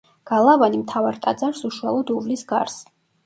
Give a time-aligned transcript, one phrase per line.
[0.29, 2.81] გალავანი მთავარ ტაძარს უშუალოდ უვლის გარს.